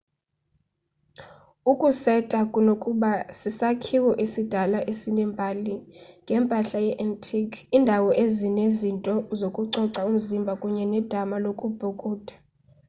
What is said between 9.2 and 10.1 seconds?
zokucoca